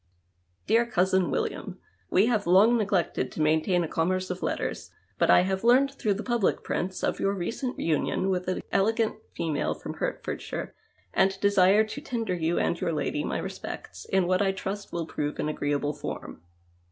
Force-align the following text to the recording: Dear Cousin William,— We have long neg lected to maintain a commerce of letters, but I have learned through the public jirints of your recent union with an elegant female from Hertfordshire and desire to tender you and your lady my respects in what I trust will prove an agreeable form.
Dear 0.65 0.87
Cousin 0.87 1.29
William,— 1.29 1.79
We 2.15 2.25
have 2.25 2.47
long 2.47 2.75
neg 2.75 2.91
lected 2.91 3.31
to 3.33 3.39
maintain 3.39 3.83
a 3.83 3.87
commerce 3.87 4.31
of 4.31 4.41
letters, 4.41 4.89
but 5.19 5.29
I 5.29 5.41
have 5.41 5.63
learned 5.63 5.91
through 5.93 6.15
the 6.15 6.23
public 6.23 6.63
jirints 6.63 7.07
of 7.07 7.19
your 7.19 7.35
recent 7.35 7.77
union 7.79 8.31
with 8.31 8.47
an 8.47 8.63
elegant 8.71 9.17
female 9.35 9.75
from 9.75 9.93
Hertfordshire 9.97 10.73
and 11.13 11.39
desire 11.39 11.83
to 11.83 12.01
tender 12.01 12.33
you 12.33 12.57
and 12.57 12.81
your 12.81 12.93
lady 12.93 13.23
my 13.23 13.37
respects 13.37 14.05
in 14.05 14.25
what 14.25 14.41
I 14.41 14.53
trust 14.53 14.91
will 14.91 15.05
prove 15.05 15.37
an 15.37 15.47
agreeable 15.49 15.93
form. 15.93 16.41